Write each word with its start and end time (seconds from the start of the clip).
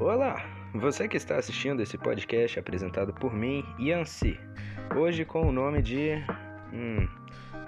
Olá, 0.00 0.36
você 0.74 1.08
que 1.08 1.16
está 1.16 1.38
assistindo 1.38 1.82
esse 1.82 1.98
podcast 1.98 2.56
apresentado 2.56 3.12
por 3.12 3.34
mim, 3.34 3.64
Yancy, 3.80 4.38
hoje 4.94 5.24
com 5.24 5.48
o 5.48 5.50
nome 5.50 5.82
de. 5.82 6.24
Hum, 6.72 7.08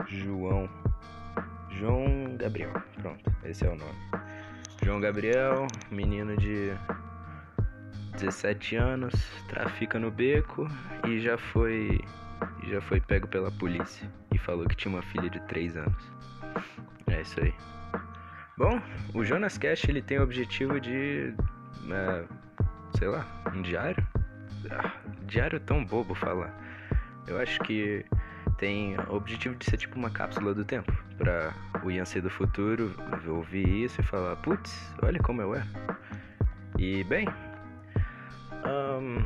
João. 0.06 0.70
João 1.70 2.36
Gabriel. 2.36 2.72
Pronto, 3.02 3.34
esse 3.42 3.66
é 3.66 3.68
o 3.68 3.74
nome. 3.74 3.98
João 4.84 5.00
Gabriel, 5.00 5.66
menino 5.90 6.36
de 6.36 6.70
17 8.12 8.76
anos, 8.76 9.12
trafica 9.48 9.98
no 9.98 10.12
beco 10.12 10.68
e 11.08 11.18
já 11.18 11.36
foi 11.36 11.98
já 12.68 12.80
foi 12.80 13.00
pego 13.00 13.26
pela 13.26 13.50
polícia 13.50 14.08
e 14.32 14.38
falou 14.38 14.68
que 14.68 14.76
tinha 14.76 14.94
uma 14.94 15.02
filha 15.02 15.28
de 15.28 15.40
3 15.48 15.78
anos. 15.78 16.12
É 17.08 17.22
isso 17.22 17.40
aí. 17.40 17.52
Bom, 18.56 18.80
o 19.14 19.24
Jonas 19.24 19.58
Cash 19.58 19.88
ele 19.88 20.00
tem 20.00 20.20
o 20.20 20.22
objetivo 20.22 20.78
de 20.78 21.34
é, 21.90 22.24
sei 22.98 23.08
lá, 23.08 23.26
um 23.54 23.62
diário? 23.62 24.06
Ah, 24.70 24.92
diário 25.26 25.56
é 25.56 25.60
tão 25.60 25.84
bobo 25.84 26.14
falar. 26.14 26.54
Eu 27.26 27.38
acho 27.40 27.60
que 27.60 28.04
tem 28.58 28.96
o 29.08 29.14
objetivo 29.14 29.54
de 29.54 29.64
ser 29.64 29.76
tipo 29.76 29.98
uma 29.98 30.10
cápsula 30.10 30.52
do 30.52 30.64
tempo 30.64 30.92
para 31.16 31.54
o 31.82 31.90
Yancey 31.90 32.20
do 32.20 32.28
futuro 32.28 32.94
ouvir 33.26 33.84
isso 33.84 34.00
e 34.00 34.04
falar, 34.04 34.36
putz, 34.36 34.94
olha 35.02 35.18
como 35.20 35.40
eu 35.40 35.54
é. 35.54 35.62
E 36.78 37.04
bem, 37.04 37.26
um, 38.64 39.24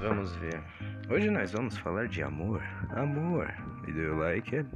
vamos 0.00 0.34
ver. 0.36 0.60
Hoje 1.08 1.30
nós 1.30 1.52
vamos 1.52 1.78
falar 1.78 2.08
de 2.08 2.22
amor. 2.22 2.62
Amor. 2.90 3.52
Do 3.84 3.90
you 3.90 4.18
like 4.18 4.54
it? 4.54 4.68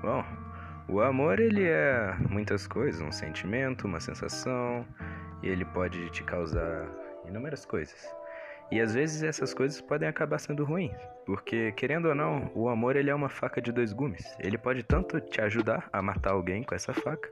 Bom, 0.00 0.24
o 0.88 1.00
amor 1.00 1.38
ele 1.40 1.64
é 1.64 2.14
muitas 2.30 2.66
coisas, 2.66 3.00
um 3.00 3.12
sentimento, 3.12 3.86
uma 3.86 4.00
sensação, 4.00 4.86
e 5.46 5.48
ele 5.48 5.64
pode 5.64 6.10
te 6.10 6.24
causar 6.24 6.90
inúmeras 7.24 7.64
coisas. 7.64 8.12
E 8.70 8.80
às 8.80 8.94
vezes 8.94 9.22
essas 9.22 9.54
coisas 9.54 9.80
podem 9.80 10.08
acabar 10.08 10.38
sendo 10.38 10.64
ruins, 10.64 10.96
porque 11.24 11.70
querendo 11.72 12.08
ou 12.08 12.14
não, 12.16 12.50
o 12.52 12.68
amor 12.68 12.96
ele 12.96 13.10
é 13.10 13.14
uma 13.14 13.28
faca 13.28 13.62
de 13.62 13.70
dois 13.70 13.92
gumes. 13.92 14.36
Ele 14.40 14.58
pode 14.58 14.82
tanto 14.82 15.20
te 15.20 15.40
ajudar 15.40 15.88
a 15.92 16.02
matar 16.02 16.32
alguém 16.32 16.64
com 16.64 16.74
essa 16.74 16.92
faca, 16.92 17.30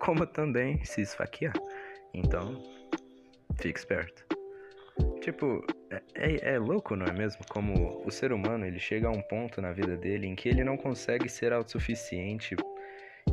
como 0.00 0.26
também 0.26 0.82
se 0.84 1.02
esfaquear. 1.02 1.52
Então, 2.14 2.62
fique 3.60 3.78
esperto. 3.78 4.24
Tipo, 5.20 5.62
é, 5.90 6.02
é, 6.14 6.54
é, 6.54 6.58
louco, 6.58 6.96
não 6.96 7.04
é 7.04 7.12
mesmo? 7.12 7.42
Como 7.50 8.02
o 8.06 8.10
ser 8.10 8.32
humano 8.32 8.64
ele 8.64 8.78
chega 8.78 9.08
a 9.08 9.10
um 9.10 9.20
ponto 9.20 9.60
na 9.60 9.70
vida 9.72 9.98
dele 9.98 10.26
em 10.26 10.34
que 10.34 10.48
ele 10.48 10.64
não 10.64 10.78
consegue 10.78 11.28
ser 11.28 11.52
autossuficiente 11.52 12.56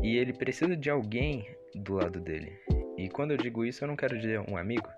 e 0.03 0.17
ele 0.17 0.33
precisa 0.33 0.75
de 0.75 0.89
alguém 0.89 1.47
do 1.73 1.93
lado 1.93 2.19
dele. 2.19 2.59
E 2.97 3.09
quando 3.09 3.31
eu 3.31 3.37
digo 3.37 3.65
isso, 3.65 3.83
eu 3.83 3.87
não 3.87 3.95
quero 3.95 4.17
dizer 4.17 4.39
um 4.49 4.57
amigo, 4.57 4.89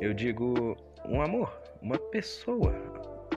eu 0.00 0.14
digo 0.14 0.76
um 1.04 1.20
amor, 1.20 1.60
uma 1.82 1.98
pessoa 1.98 2.72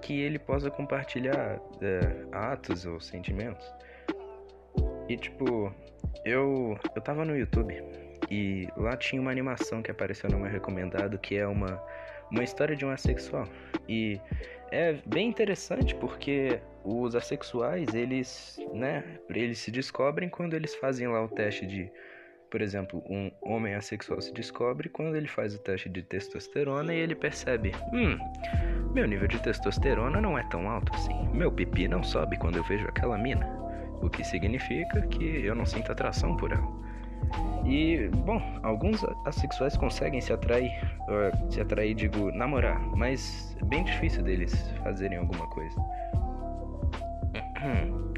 que 0.02 0.20
ele 0.22 0.40
possa 0.40 0.72
compartilhar 0.72 1.60
é, 1.82 2.26
atos 2.32 2.86
ou 2.86 3.00
sentimentos. 3.00 3.66
E 5.08 5.18
tipo, 5.18 5.74
eu 6.24 6.78
eu 6.96 7.02
tava 7.02 7.26
no 7.26 7.38
YouTube 7.38 7.84
e 8.30 8.68
lá 8.78 8.96
tinha 8.96 9.22
uma 9.22 9.32
animação 9.32 9.82
que 9.82 9.92
apareceu 9.92 10.30
no 10.30 10.38
meu 10.40 10.50
recomendado 10.50 11.18
que 11.18 11.36
é 11.36 11.48
uma 11.48 11.82
uma 12.32 12.44
história 12.44 12.76
de 12.76 12.86
um 12.86 12.92
assexual. 12.92 13.48
E 13.88 14.20
é 14.72 14.94
bem 15.06 15.28
interessante 15.28 15.96
porque 15.96 16.62
os 16.84 17.16
assexuais, 17.16 17.94
eles, 17.94 18.58
né, 18.74 19.04
eles 19.30 19.60
se 19.60 19.72
descobrem 19.72 20.30
quando 20.30 20.54
eles 20.54 20.76
fazem 20.76 21.08
lá 21.08 21.24
o 21.24 21.28
teste 21.28 21.66
de 21.66 21.92
por 22.50 22.62
exemplo, 22.62 23.04
um 23.10 23.32
homem 23.42 23.76
assexual 23.76 24.22
se 24.22 24.34
descobre 24.34 24.90
quando 24.90 25.16
ele 25.16 25.28
faz 25.28 25.56
o 25.56 25.60
teste 25.60 25.90
de 25.90 26.02
testosterona 26.02 26.94
e 26.94 26.98
ele 26.98 27.16
percebe: 27.16 27.72
hum, 27.94 28.18
meu 28.94 29.08
nível 29.08 29.28
de 29.28 29.40
testosterona 29.40 30.20
não 30.20 30.38
é 30.38 30.44
tão 30.50 30.70
alto 30.70 30.94
assim. 30.96 31.28
Meu 31.34 31.52
pipi 31.52 31.88
não 31.88 32.04
sobe 32.04 32.38
quando 32.38 32.58
eu 32.58 32.64
vejo 32.64 32.88
aquela 32.88 33.18
mina. 33.18 33.48
O 34.02 34.10
que 34.10 34.24
significa 34.24 35.02
que 35.08 35.46
eu 35.46 35.54
não 35.54 35.66
sinto 35.66 35.92
atração 35.92 36.36
por 36.38 36.52
ela. 36.52 36.80
E, 37.66 38.08
bom, 38.26 38.42
alguns 38.64 39.04
assexuais 39.26 39.78
conseguem 39.78 40.22
se 40.22 40.34
atrair, 40.34 40.72
se 41.50 41.62
atrair, 41.62 41.94
digo, 41.94 42.32
namorar, 42.32 42.80
mas 42.96 43.56
é 43.62 43.66
bem 43.66 43.84
difícil 43.84 44.24
deles 44.24 44.56
fazerem 44.84 45.18
alguma 45.18 45.46
coisa. 45.48 45.76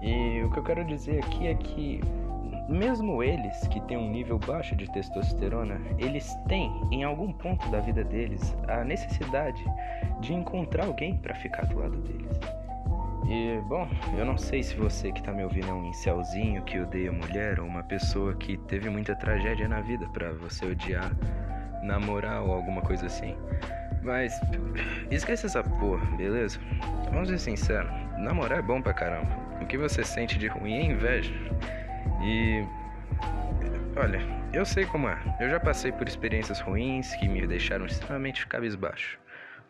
E 0.00 0.44
o 0.44 0.50
que 0.52 0.60
eu 0.60 0.62
quero 0.62 0.84
dizer 0.84 1.18
aqui 1.24 1.48
é 1.48 1.54
que 1.56 2.00
mesmo 2.68 3.22
eles 3.22 3.66
que 3.68 3.80
têm 3.82 3.96
um 3.96 4.10
nível 4.10 4.38
baixo 4.38 4.76
de 4.76 4.90
testosterona, 4.92 5.80
eles 5.98 6.34
têm 6.46 6.70
em 6.90 7.02
algum 7.02 7.32
ponto 7.32 7.68
da 7.70 7.80
vida 7.80 8.04
deles 8.04 8.56
a 8.68 8.84
necessidade 8.84 9.64
de 10.20 10.34
encontrar 10.34 10.86
alguém 10.86 11.16
para 11.16 11.34
ficar 11.34 11.66
do 11.66 11.78
lado 11.78 11.96
deles. 11.98 12.38
E 13.26 13.60
bom, 13.68 13.86
eu 14.16 14.24
não 14.24 14.38
sei 14.38 14.62
se 14.62 14.74
você 14.74 15.12
que 15.12 15.22
tá 15.22 15.32
me 15.32 15.44
ouvindo 15.44 15.68
é 15.68 15.72
um 15.72 15.86
incelzinho 15.86 16.62
que 16.62 16.78
odeia 16.78 17.12
mulher 17.12 17.60
ou 17.60 17.66
uma 17.66 17.82
pessoa 17.82 18.34
que 18.34 18.56
teve 18.56 18.88
muita 18.88 19.14
tragédia 19.14 19.68
na 19.68 19.80
vida 19.80 20.08
para 20.08 20.32
você 20.32 20.66
odiar 20.66 21.10
namorar 21.82 22.42
ou 22.42 22.52
alguma 22.52 22.82
coisa 22.82 23.06
assim. 23.06 23.36
Mas 24.02 24.40
esquece 25.10 25.46
essa 25.46 25.62
porra, 25.62 26.04
beleza? 26.16 26.58
Vamos 27.12 27.28
ser 27.28 27.38
sinceros, 27.38 27.90
namorar 28.18 28.58
é 28.58 28.62
bom 28.62 28.80
pra 28.80 28.92
caramba. 28.92 29.30
O 29.60 29.66
que 29.66 29.76
você 29.76 30.04
sente 30.04 30.38
de 30.38 30.46
ruim 30.46 30.74
é 30.74 30.82
inveja. 30.84 31.34
E 32.22 32.64
olha, 33.96 34.20
eu 34.52 34.64
sei 34.64 34.86
como 34.86 35.08
é. 35.08 35.18
Eu 35.40 35.48
já 35.48 35.60
passei 35.60 35.92
por 35.92 36.06
experiências 36.06 36.60
ruins 36.60 37.14
que 37.16 37.28
me 37.28 37.46
deixaram 37.46 37.86
extremamente 37.86 38.46
cabisbaixo 38.46 39.18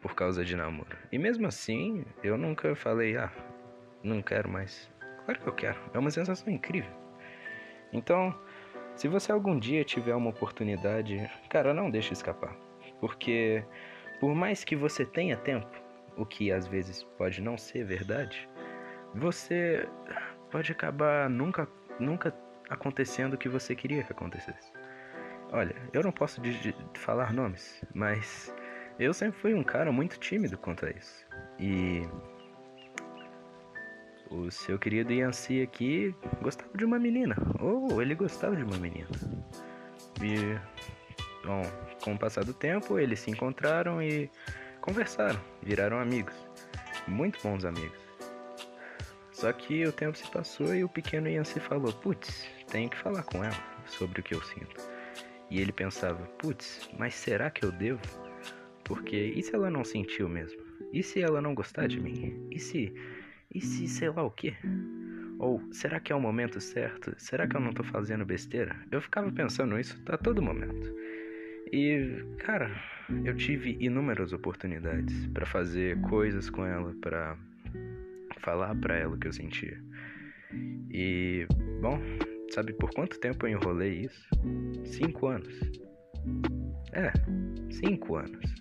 por 0.01 0.15
causa 0.15 0.45
de 0.45 0.57
namoro. 0.57 0.97
E 1.11 1.19
mesmo 1.19 1.47
assim, 1.47 2.05
eu 2.23 2.39
nunca 2.39 2.75
falei, 2.75 3.17
ah, 3.17 3.33
não 4.03 4.23
quero 4.23 4.49
mais. 4.49 4.91
Claro 5.25 5.41
que 5.41 5.47
eu 5.49 5.53
quero. 5.53 5.79
É 5.93 5.99
uma 5.99 6.11
sensação 6.11 6.53
incrível. 6.53 6.91
Então, 7.93 8.35
se 8.95 9.09
você 9.09 9.33
algum 9.33 9.59
dia 9.59 9.85
tiver 9.85 10.15
uma 10.15 10.31
oportunidade, 10.31 11.31
cara, 11.49 11.75
não 11.75 11.91
deixe 11.91 12.13
escapar. 12.13 12.57
Porque 13.01 13.65
por 14.21 14.35
mais 14.35 14.65
que 14.65 14.75
você 14.75 15.05
tenha 15.05 15.37
tempo, 15.37 15.71
o 16.17 16.27
que 16.27 16.51
às 16.51 16.67
vezes 16.67 17.05
pode 17.17 17.41
não 17.41 17.57
ser 17.57 17.85
verdade, 17.85 18.49
você 19.15 19.89
pode 20.51 20.73
acabar 20.73 21.31
nunca 21.31 21.69
nunca 21.99 22.35
acontecendo 22.69 23.35
o 23.35 23.39
que 23.39 23.49
você 23.49 23.75
queria 23.75 24.03
que 24.03 24.13
acontecesse. 24.13 24.73
Olha, 25.51 25.75
eu 25.93 26.03
não 26.03 26.13
posso 26.13 26.41
falar 26.95 27.33
nomes, 27.33 27.83
mas 27.95 28.55
eu 28.99 29.15
sempre 29.15 29.41
fui 29.41 29.55
um 29.55 29.63
cara 29.63 29.91
muito 29.91 30.19
tímido 30.19 30.59
quanto 30.59 30.85
a 30.85 30.91
isso. 30.91 31.27
E 31.59 32.03
o 34.31 34.51
seu 34.51 34.79
querido 34.79 35.13
Yancy 35.13 35.63
aqui 35.63 36.15
gostava 36.43 36.71
de 36.77 36.85
uma 36.85 36.99
menina, 36.99 37.37
ou 37.59 38.03
ele 38.03 38.15
gostava 38.15 38.55
de 38.55 38.63
uma 38.63 38.77
menina. 38.77 39.09
E, 40.23 40.59
bom, 41.47 41.63
com 42.05 42.15
o 42.15 42.19
passar 42.19 42.45
do 42.45 42.53
tempo, 42.53 42.99
eles 42.99 43.21
se 43.21 43.31
encontraram 43.31 44.03
e 44.03 44.31
conversaram, 44.83 45.41
viraram 45.63 45.99
amigos, 45.99 46.35
muito 47.07 47.39
bons 47.43 47.65
amigos. 47.65 48.08
Só 49.39 49.53
que 49.53 49.87
o 49.87 49.93
tempo 49.93 50.19
se 50.19 50.29
passou 50.33 50.75
e 50.75 50.83
o 50.83 50.89
pequeno 50.89 51.29
Yancy 51.29 51.61
falou: 51.61 51.93
Putz, 51.93 52.45
tenho 52.73 52.91
que 52.91 52.97
falar 52.97 53.23
com 53.23 53.45
ela 53.45 53.55
sobre 53.87 54.21
o 54.21 54.23
que 54.25 54.35
eu 54.35 54.43
sinto. 54.43 54.75
E 55.49 55.61
ele 55.61 55.71
pensava: 55.71 56.27
Putz, 56.41 56.91
mas 56.99 57.15
será 57.15 57.49
que 57.49 57.65
eu 57.65 57.71
devo? 57.71 58.03
Porque 58.83 59.17
e 59.17 59.41
se 59.41 59.55
ela 59.55 59.71
não 59.71 59.85
sentiu 59.85 60.29
mesmo? 60.29 60.61
E 60.93 61.05
se 61.05 61.23
ela 61.23 61.41
não 61.41 61.55
gostar 61.55 61.87
de 61.87 62.01
mim? 62.01 62.49
E 62.51 62.59
se. 62.59 62.93
E 63.55 63.61
se 63.61 63.87
sei 63.87 64.11
lá 64.11 64.25
o 64.25 64.31
que? 64.33 64.57
Ou 65.39 65.63
será 65.71 66.01
que 66.01 66.13
é 66.13 66.17
o 66.17 66.21
momento 66.21 66.61
certo? 66.61 67.15
Será 67.17 67.47
que 67.47 67.55
eu 67.55 67.61
não 67.61 67.73
tô 67.73 67.85
fazendo 67.85 68.27
besteira? 68.27 68.75
Eu 68.91 69.01
ficava 69.01 69.31
pensando 69.31 69.79
isso 69.79 70.03
a 70.09 70.19
todo 70.19 70.43
momento. 70.43 70.93
E, 71.73 72.25
cara, 72.39 72.73
eu 73.25 73.37
tive 73.37 73.77
inúmeras 73.79 74.33
oportunidades 74.33 75.29
para 75.29 75.47
fazer 75.47 76.01
coisas 76.01 76.51
com 76.51 76.67
ela, 76.67 76.93
para 77.01 77.39
falar 78.39 78.75
para 78.77 78.97
ela 78.97 79.15
o 79.15 79.19
que 79.19 79.29
eu 79.29 79.33
sentia. 79.33 79.79
E, 80.91 81.47
bom, 81.81 82.01
sabe 82.51 82.73
por 82.73 82.91
quanto 82.91 83.21
tempo 83.21 83.47
eu 83.47 83.51
enrolei 83.51 84.07
isso? 84.07 84.29
Cinco 84.85 85.27
anos. 85.27 85.55
É, 86.93 87.13
cinco 87.71 88.17
anos. 88.17 88.55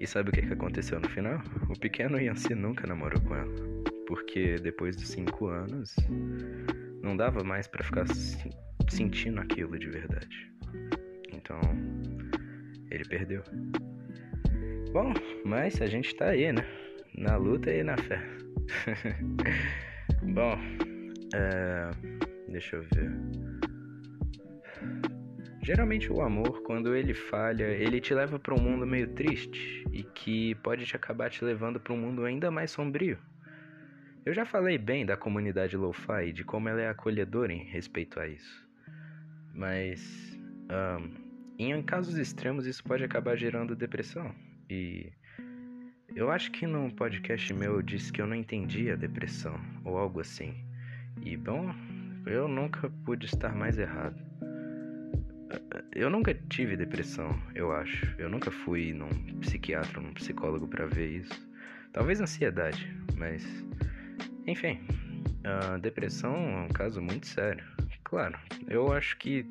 E 0.00 0.06
sabe 0.06 0.30
o 0.30 0.32
que, 0.32 0.42
que 0.42 0.52
aconteceu 0.52 1.00
no 1.00 1.08
final? 1.08 1.40
O 1.70 1.78
pequeno 1.78 2.20
Yancy 2.20 2.54
nunca 2.54 2.86
namorou 2.86 3.20
com 3.22 3.34
ela. 3.34 3.54
Porque 4.06 4.56
depois 4.56 4.96
dos 4.96 5.08
cinco 5.08 5.46
anos, 5.46 5.96
não 7.02 7.16
dava 7.16 7.42
mais 7.42 7.66
para 7.66 7.82
ficar 7.82 8.04
sentindo 8.88 9.40
aquilo 9.40 9.78
de 9.78 9.88
verdade. 9.88 10.52
Então, 11.32 11.60
ele 12.90 13.04
perdeu. 13.04 13.42
Bom, 14.92 15.12
mas 15.44 15.80
a 15.80 15.86
gente 15.86 16.14
tá 16.14 16.26
aí, 16.26 16.52
né? 16.52 16.66
Na 17.16 17.36
luta 17.36 17.70
e 17.70 17.82
na 17.82 17.96
fé. 17.96 18.22
Bom, 20.22 20.58
é, 21.34 21.90
deixa 22.48 22.76
eu 22.76 22.82
ver. 22.82 23.12
Geralmente 25.62 26.12
o 26.12 26.20
amor, 26.20 26.62
quando 26.62 26.94
ele 26.94 27.14
falha, 27.14 27.64
ele 27.64 28.00
te 28.00 28.12
leva 28.12 28.38
para 28.38 28.54
um 28.54 28.60
mundo 28.60 28.86
meio 28.86 29.08
triste 29.14 29.84
e 29.90 30.02
que 30.02 30.54
pode 30.56 30.84
te 30.84 30.94
acabar 30.94 31.30
te 31.30 31.42
levando 31.42 31.80
para 31.80 31.94
um 31.94 31.96
mundo 31.96 32.24
ainda 32.24 32.50
mais 32.50 32.70
sombrio. 32.70 33.18
Eu 34.26 34.34
já 34.34 34.44
falei 34.44 34.76
bem 34.76 35.06
da 35.06 35.16
comunidade 35.16 35.76
lo-fi 35.76 36.28
e 36.28 36.32
de 36.32 36.44
como 36.44 36.68
ela 36.68 36.82
é 36.82 36.88
acolhedora 36.88 37.52
em 37.52 37.64
respeito 37.64 38.20
a 38.20 38.26
isso. 38.26 38.68
Mas 39.54 40.38
um, 40.70 41.14
em 41.58 41.82
casos 41.82 42.16
extremos 42.16 42.66
isso 42.66 42.82
pode 42.84 43.04
acabar 43.04 43.36
gerando 43.36 43.76
depressão. 43.76 44.34
E 44.68 45.12
eu 46.14 46.30
acho 46.30 46.52
que 46.52 46.66
num 46.66 46.90
podcast 46.90 47.52
meu 47.52 47.74
eu 47.74 47.82
disse 47.82 48.12
que 48.12 48.22
eu 48.22 48.26
não 48.26 48.36
entendia 48.36 48.96
depressão 48.96 49.58
ou 49.84 49.98
algo 49.98 50.20
assim. 50.20 50.54
E 51.22 51.36
bom, 51.36 51.74
eu 52.26 52.46
nunca 52.46 52.88
pude 53.04 53.26
estar 53.26 53.54
mais 53.54 53.78
errado. 53.78 54.16
Eu 55.92 56.08
nunca 56.10 56.34
tive 56.34 56.76
depressão, 56.76 57.40
eu 57.54 57.72
acho. 57.72 58.06
Eu 58.18 58.28
nunca 58.28 58.50
fui 58.50 58.92
num 58.92 59.08
psiquiatra, 59.40 60.00
num 60.00 60.12
psicólogo 60.14 60.68
para 60.68 60.86
ver 60.86 61.20
isso. 61.20 61.48
Talvez 61.92 62.20
ansiedade, 62.20 62.96
mas 63.16 63.44
enfim, 64.46 64.80
a 65.44 65.78
depressão 65.78 66.34
é 66.34 66.60
um 66.64 66.68
caso 66.68 67.00
muito 67.00 67.26
sério. 67.26 67.64
Claro, 68.04 68.38
eu 68.68 68.92
acho 68.92 69.16
que 69.18 69.46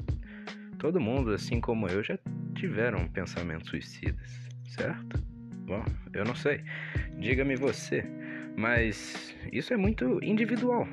todo 0.78 1.00
mundo, 1.00 1.32
assim 1.32 1.60
como 1.60 1.88
eu, 1.88 2.04
já 2.04 2.18
tiveram 2.56 3.08
pensamentos 3.08 3.70
suicidas, 3.70 4.50
certo? 4.68 5.33
Bom, 5.66 5.84
eu 6.14 6.26
não 6.26 6.36
sei. 6.36 6.62
Diga-me 7.18 7.56
você. 7.56 8.06
Mas 8.56 9.36
isso 9.52 9.74
é 9.74 9.78
muito 9.78 10.24
individual, 10.24 10.88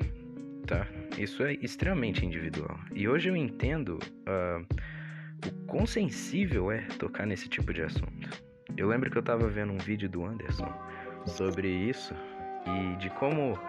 tá? 0.65 0.87
Isso 1.17 1.43
é 1.43 1.53
extremamente 1.53 2.25
individual. 2.25 2.79
E 2.93 3.07
hoje 3.07 3.29
eu 3.29 3.35
entendo 3.35 3.99
uh, 4.27 4.65
o 5.45 5.51
quão 5.67 5.85
sensível 5.85 6.71
é 6.71 6.81
tocar 6.97 7.25
nesse 7.27 7.47
tipo 7.47 7.73
de 7.73 7.83
assunto. 7.83 8.29
Eu 8.77 8.87
lembro 8.87 9.11
que 9.11 9.17
eu 9.17 9.21
tava 9.21 9.47
vendo 9.47 9.73
um 9.73 9.77
vídeo 9.77 10.09
do 10.09 10.25
Anderson 10.25 10.73
sobre 11.25 11.67
isso 11.67 12.15
e 12.65 12.95
de 12.97 13.09
como 13.11 13.59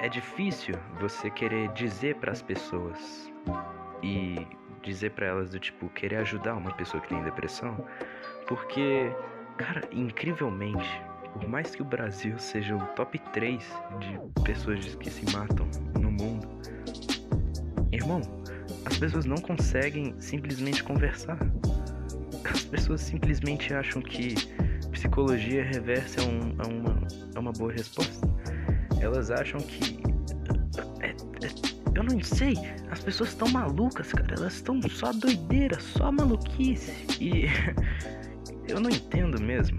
é 0.00 0.08
difícil 0.08 0.74
você 0.98 1.30
querer 1.30 1.68
dizer 1.72 2.16
para 2.16 2.32
as 2.32 2.42
pessoas 2.42 3.30
e 4.02 4.46
dizer 4.82 5.10
para 5.10 5.26
elas 5.26 5.50
do 5.50 5.60
tipo 5.60 5.88
querer 5.90 6.16
ajudar 6.16 6.54
uma 6.54 6.72
pessoa 6.72 7.00
que 7.00 7.08
tem 7.08 7.22
depressão, 7.22 7.86
porque 8.46 9.12
cara, 9.56 9.82
incrivelmente, 9.92 11.02
por 11.32 11.48
mais 11.48 11.74
que 11.74 11.82
o 11.82 11.84
Brasil 11.84 12.38
seja 12.38 12.76
o 12.76 12.80
top 12.94 13.18
3 13.32 13.62
de 14.00 14.42
pessoas 14.42 14.94
que 14.96 15.10
se 15.10 15.24
matam 15.32 15.68
no 16.00 16.10
mundo, 16.10 16.48
irmão, 17.90 18.20
as 18.84 18.98
pessoas 18.98 19.24
não 19.24 19.36
conseguem 19.36 20.14
simplesmente 20.20 20.82
conversar. 20.82 21.38
As 22.44 22.64
pessoas 22.64 23.00
simplesmente 23.00 23.72
acham 23.72 24.02
que 24.02 24.34
psicologia 24.90 25.64
reversa 25.64 26.20
é, 26.20 26.24
um, 26.24 26.56
é, 26.58 26.66
uma, 26.66 27.06
é 27.34 27.38
uma 27.38 27.52
boa 27.52 27.72
resposta 27.72 28.28
elas 29.02 29.30
acham 29.30 29.60
que. 29.60 29.98
É, 31.00 31.08
é, 31.08 31.72
eu 31.94 32.02
não 32.02 32.22
sei, 32.22 32.54
as 32.90 33.00
pessoas 33.00 33.30
estão 33.30 33.48
malucas, 33.48 34.12
cara. 34.12 34.34
Elas 34.36 34.54
estão 34.54 34.80
só 34.82 35.12
doideira, 35.12 35.78
só 35.80 36.10
maluquice. 36.10 36.92
E 37.20 37.46
eu 38.72 38.80
não 38.80 38.90
entendo 38.90 39.40
mesmo. 39.40 39.78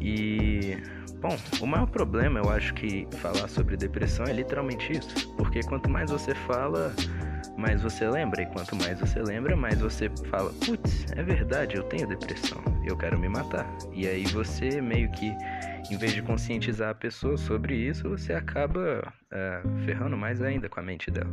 E. 0.00 0.76
Bom, 1.20 1.36
o 1.60 1.66
maior 1.66 1.86
problema 1.86 2.40
eu 2.40 2.48
acho 2.48 2.72
que 2.72 3.06
falar 3.18 3.46
sobre 3.46 3.76
depressão 3.76 4.24
é 4.24 4.32
literalmente 4.32 4.92
isso. 4.92 5.34
Porque 5.36 5.60
quanto 5.62 5.90
mais 5.90 6.10
você 6.10 6.34
fala, 6.34 6.94
mais 7.58 7.82
você 7.82 8.08
lembra. 8.08 8.42
E 8.42 8.46
quanto 8.46 8.74
mais 8.76 8.98
você 8.98 9.20
lembra, 9.20 9.54
mais 9.54 9.80
você 9.80 10.10
fala: 10.30 10.50
Putz, 10.64 11.06
é 11.12 11.22
verdade, 11.22 11.76
eu 11.76 11.82
tenho 11.84 12.08
depressão, 12.08 12.62
eu 12.84 12.96
quero 12.96 13.18
me 13.18 13.28
matar. 13.28 13.66
E 13.92 14.08
aí 14.08 14.24
você 14.24 14.80
meio 14.80 15.10
que 15.12 15.36
em 15.90 15.96
vez 15.96 16.12
de 16.12 16.22
conscientizar 16.22 16.90
a 16.90 16.94
pessoa 16.94 17.36
sobre 17.36 17.74
isso, 17.74 18.08
você 18.08 18.32
acaba 18.32 19.12
é, 19.30 19.62
ferrando 19.84 20.16
mais 20.16 20.40
ainda 20.40 20.68
com 20.68 20.80
a 20.80 20.82
mente 20.82 21.10
dela. 21.10 21.30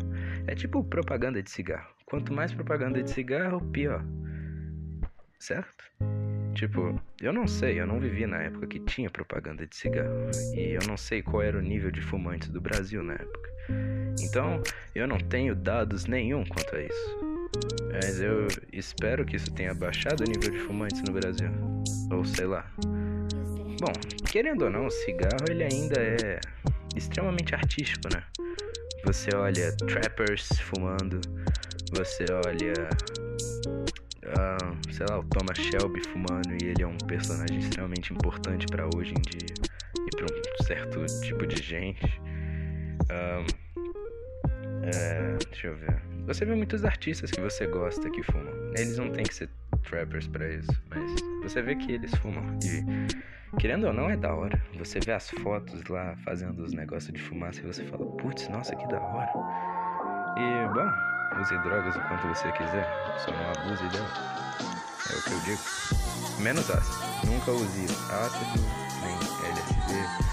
É 0.47 0.53
tipo 0.55 0.83
propaganda 0.83 1.41
de 1.41 1.49
cigarro. 1.49 1.89
Quanto 2.05 2.33
mais 2.33 2.53
propaganda 2.53 3.01
de 3.01 3.09
cigarro, 3.09 3.61
pior. 3.71 4.03
Certo? 5.39 5.83
Tipo, 6.57 6.99
eu 7.21 7.31
não 7.31 7.47
sei, 7.47 7.79
eu 7.79 7.85
não 7.85 7.99
vivi 7.99 8.25
na 8.25 8.41
época 8.41 8.65
que 8.65 8.79
tinha 8.79 9.11
propaganda 9.11 9.67
de 9.67 9.75
cigarro. 9.75 10.09
E 10.55 10.71
eu 10.71 10.87
não 10.87 10.97
sei 10.97 11.21
qual 11.21 11.43
era 11.43 11.55
o 11.55 11.61
nível 11.61 11.91
de 11.91 12.01
fumantes 12.01 12.49
do 12.49 12.59
Brasil 12.59 13.03
na 13.03 13.13
época. 13.13 13.47
Então, 14.19 14.63
eu 14.95 15.07
não 15.07 15.19
tenho 15.19 15.53
dados 15.53 16.07
nenhum 16.07 16.43
quanto 16.43 16.75
a 16.75 16.81
isso. 16.81 17.19
Mas 17.93 18.19
eu 18.19 18.47
espero 18.73 19.23
que 19.23 19.35
isso 19.35 19.53
tenha 19.53 19.71
baixado 19.75 20.21
o 20.21 20.23
nível 20.23 20.49
de 20.49 20.57
fumantes 20.57 20.99
no 21.03 21.13
Brasil. 21.13 21.51
Ou 22.11 22.25
sei 22.25 22.47
lá. 22.47 22.65
Bom, 23.79 23.93
querendo 24.27 24.63
ou 24.63 24.71
não, 24.71 24.87
o 24.87 24.91
cigarro 24.91 25.45
ele 25.47 25.63
ainda 25.63 26.01
é 26.01 26.39
extremamente 26.95 27.53
artístico, 27.53 28.09
né? 28.11 28.23
Você 29.05 29.29
olha 29.35 29.71
trappers 29.77 30.49
fumando, 30.59 31.21
você 31.95 32.25
olha, 32.31 32.89
uh, 34.37 34.93
sei 34.93 35.05
lá, 35.09 35.19
o 35.19 35.23
Thomas 35.25 35.57
Shelby 35.57 36.01
fumando 36.07 36.51
e 36.61 36.67
ele 36.67 36.83
é 36.83 36.87
um 36.87 36.97
personagem 36.97 37.59
extremamente 37.59 38.13
importante 38.13 38.65
para 38.67 38.87
hoje 38.95 39.13
em 39.13 39.21
dia 39.21 39.55
e 40.05 40.15
para 40.15 40.25
um 40.25 40.63
certo 40.63 41.05
tipo 41.21 41.45
de 41.45 41.61
gente. 41.61 42.21
Um, 43.11 43.67
é, 44.83 45.37
deixa 45.49 45.67
eu 45.67 45.75
ver. 45.75 46.01
Você 46.25 46.45
vê 46.45 46.55
muitos 46.55 46.85
artistas 46.85 47.31
que 47.31 47.41
você 47.41 47.65
gosta 47.67 48.09
que 48.09 48.23
fumam. 48.23 48.53
Eles 48.77 48.97
não 48.97 49.11
têm 49.11 49.23
que 49.23 49.33
ser 49.33 49.49
trappers 49.83 50.27
para 50.27 50.47
isso, 50.49 50.71
mas 50.89 51.11
você 51.43 51.61
vê 51.61 51.75
que 51.75 51.93
eles 51.93 52.13
fumam 52.15 52.43
e 52.63 53.27
Querendo 53.59 53.87
ou 53.87 53.93
não, 53.93 54.09
é 54.09 54.17
da 54.17 54.35
hora. 54.35 54.61
Você 54.77 54.99
vê 54.99 55.13
as 55.13 55.29
fotos 55.29 55.81
lá 55.85 56.15
fazendo 56.17 56.61
os 56.63 56.73
negócios 56.73 57.11
de 57.11 57.19
fumaça 57.19 57.61
e 57.61 57.63
você 57.63 57.83
fala, 57.85 58.05
putz, 58.17 58.47
nossa, 58.49 58.75
que 58.75 58.87
da 58.87 58.99
hora. 59.01 59.31
E, 60.37 60.73
bom, 60.73 61.16
use 61.35 61.57
drogas 61.59 61.95
o 61.95 61.99
quanto 62.01 62.27
você 62.27 62.51
quiser, 62.53 62.87
só 63.23 63.31
não 63.31 63.51
abuse 63.51 63.83
delas. 63.89 64.11
É 65.09 65.15
o 65.15 65.21
que 65.23 65.31
eu 65.31 65.39
digo. 65.41 65.61
Menos 66.39 66.69
ácido. 66.69 66.97
Nunca 67.25 67.51
use 67.51 67.85
ácido, 68.09 68.65
nem 69.01 69.15
LSD 69.51 70.27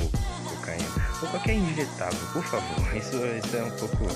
ou 0.00 0.50
cocaína. 0.50 0.88
Ou 1.22 1.28
qualquer 1.28 1.54
injetável, 1.54 2.28
por 2.32 2.44
favor. 2.44 2.96
Isso, 2.96 3.16
isso 3.16 3.56
é 3.56 3.62
um 3.62 3.70
pouco 3.72 4.06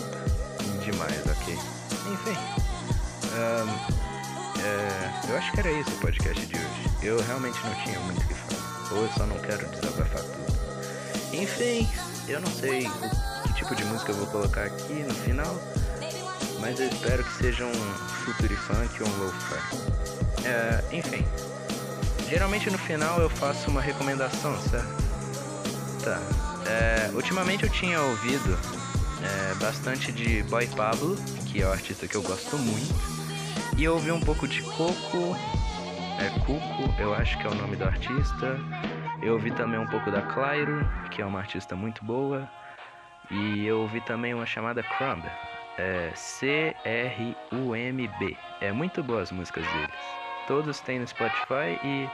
demais, 0.85 1.23
ok? 1.26 1.55
Enfim. 2.12 2.37
Um, 3.37 4.06
é, 4.62 5.31
eu 5.31 5.37
acho 5.37 5.52
que 5.52 5.61
era 5.61 5.70
isso 5.70 5.91
o 5.91 6.00
podcast 6.00 6.47
de 6.47 6.56
hoje. 6.56 6.90
Eu 7.02 7.21
realmente 7.25 7.59
não 7.64 7.75
tinha 7.83 7.99
muito 8.00 8.23
o 8.23 8.26
que 8.26 8.35
falar. 8.35 8.92
Ou 8.92 9.02
eu 9.02 9.12
só 9.12 9.26
não 9.26 9.38
quero 9.38 9.66
desabafar 9.69 10.23
tudo. 10.23 10.47
Enfim, 11.33 11.88
eu 12.28 12.40
não 12.40 12.50
sei 12.50 12.88
que 13.45 13.52
tipo 13.54 13.75
de 13.75 13.85
música 13.85 14.12
eu 14.12 14.16
vou 14.16 14.26
colocar 14.28 14.64
aqui 14.64 14.95
no 14.95 15.14
final. 15.14 15.54
Mas 16.66 16.80
eu 16.80 16.88
espero 16.88 17.23
que 17.23 17.32
seja 17.35 17.64
um 17.64 17.73
futuri 18.25 18.56
funk 18.56 19.00
ou 19.00 19.08
um 19.08 19.18
lo-fi. 19.18 20.44
É, 20.44 20.96
enfim. 20.96 21.25
Geralmente 22.28 22.68
no 22.70 22.76
final 22.76 23.20
eu 23.20 23.30
faço 23.30 23.70
uma 23.70 23.80
recomendação, 23.80 24.58
certo? 24.62 24.88
Tá. 26.02 26.20
É, 26.68 27.08
ultimamente 27.14 27.62
eu 27.62 27.70
tinha 27.70 28.02
ouvido 28.02 28.58
é, 29.23 29.54
bastante 29.62 30.11
de 30.11 30.42
Boy 30.42 30.66
Pablo, 30.66 31.14
que 31.46 31.62
é 31.62 31.66
o 31.68 31.70
artista 31.70 32.08
que 32.08 32.16
eu 32.16 32.23
gosto 32.23 32.58
muito. 32.58 32.92
E 33.76 33.85
eu 33.85 33.94
ouvi 33.94 34.11
um 34.11 34.20
pouco 34.20 34.49
de 34.49 34.61
Coco, 34.62 35.37
é 36.18 36.30
Cuco, 36.40 37.00
eu 37.00 37.14
acho 37.14 37.38
que 37.38 37.46
é 37.46 37.50
o 37.50 37.54
nome 37.54 37.76
do 37.76 37.85
artista. 37.85 38.58
Eu 39.23 39.35
ouvi 39.35 39.52
também 39.52 39.78
um 39.78 39.87
pouco 39.87 40.11
da 40.11 40.20
Clairo, 40.20 40.85
que 41.12 41.23
é 41.23 41.25
uma 41.25 41.38
artista 41.38 41.76
muito 41.76 42.04
boa. 42.04 42.50
E 43.30 43.64
eu 43.64 43.82
ouvi 43.82 44.00
também 44.00 44.35
uma 44.35 44.46
chamada 44.46 44.82
Crumb, 44.82 45.25
é 45.78 46.11
C-R-U-M-B. 46.14 47.37
É 48.61 48.73
muito 48.73 49.02
boas 49.02 49.23
as 49.25 49.33
músicas 49.33 49.66
deles. 49.73 49.90
Todos 50.47 50.80
têm 50.80 51.00
no 51.00 51.06
Spotify 51.06 51.78
e. 51.85 52.09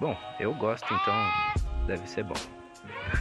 Bom, 0.00 0.16
eu 0.40 0.54
gosto, 0.54 0.92
então 0.94 1.14
deve 1.86 2.08
ser 2.08 2.24
bom. 2.24 2.34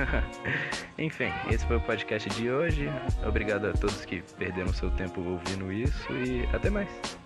Enfim, 0.98 1.31
esse 1.50 1.65
foi 1.65 1.77
o 1.77 1.81
podcast 1.81 2.29
de 2.29 2.50
hoje. 2.50 2.89
Obrigado 3.27 3.67
a 3.67 3.74
todos 3.74 4.05
que 4.05 4.22
perderam 4.38 4.74
seu 4.74 4.89
tempo 4.91 5.22
ouvindo 5.22 5.72
isso 5.72 6.12
e 6.13 6.46
até 6.55 6.70
mais. 6.70 7.21